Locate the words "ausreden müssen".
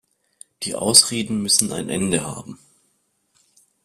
0.73-1.71